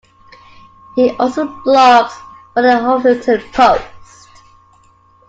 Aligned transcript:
He 0.95 1.11
also 1.17 1.45
blogs 1.63 2.09
for 2.55 2.63
the 2.63 2.69
"Huffington 2.69 3.53
Post". 3.53 4.29